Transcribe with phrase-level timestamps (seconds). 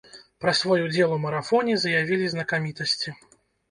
[0.45, 3.19] Пра свой удзел у марафоне заявілі знакамітасці.